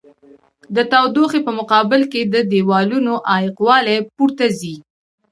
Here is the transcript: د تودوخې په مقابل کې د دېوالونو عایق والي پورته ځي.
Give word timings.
د 0.75 0.77
تودوخې 0.91 1.39
په 1.47 1.51
مقابل 1.59 2.01
کې 2.11 2.21
د 2.33 2.35
دېوالونو 2.51 3.13
عایق 3.31 3.55
والي 3.67 3.97
پورته 4.15 4.45
ځي. 4.59 4.75